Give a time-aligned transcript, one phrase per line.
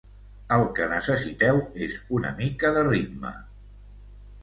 [0.55, 3.39] "El que necessiteu és una mica de ritme!"